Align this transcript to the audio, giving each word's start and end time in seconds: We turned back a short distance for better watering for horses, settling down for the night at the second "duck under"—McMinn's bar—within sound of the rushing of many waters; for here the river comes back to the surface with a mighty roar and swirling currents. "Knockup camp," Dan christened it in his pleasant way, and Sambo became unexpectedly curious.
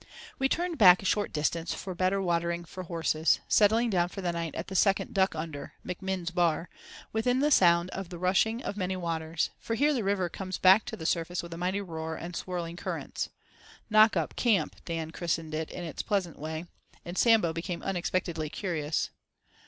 We 0.39 0.49
turned 0.49 0.79
back 0.79 1.03
a 1.03 1.05
short 1.05 1.31
distance 1.31 1.75
for 1.75 1.93
better 1.93 2.19
watering 2.19 2.65
for 2.65 2.81
horses, 2.81 3.39
settling 3.47 3.91
down 3.91 4.09
for 4.09 4.19
the 4.21 4.31
night 4.31 4.55
at 4.55 4.65
the 4.65 4.75
second 4.75 5.13
"duck 5.13 5.35
under"—McMinn's 5.35 6.31
bar—within 6.31 7.51
sound 7.51 7.91
of 7.91 8.09
the 8.09 8.17
rushing 8.17 8.63
of 8.63 8.75
many 8.75 8.95
waters; 8.97 9.51
for 9.59 9.75
here 9.75 9.93
the 9.93 10.03
river 10.03 10.27
comes 10.27 10.57
back 10.57 10.85
to 10.85 10.97
the 10.97 11.05
surface 11.05 11.43
with 11.43 11.53
a 11.53 11.57
mighty 11.59 11.81
roar 11.81 12.15
and 12.15 12.35
swirling 12.35 12.77
currents. 12.77 13.29
"Knockup 13.91 14.35
camp," 14.35 14.75
Dan 14.85 15.11
christened 15.11 15.53
it 15.53 15.69
in 15.69 15.83
his 15.83 16.01
pleasant 16.01 16.39
way, 16.39 16.65
and 17.05 17.15
Sambo 17.15 17.53
became 17.53 17.83
unexpectedly 17.83 18.49
curious. 18.49 19.11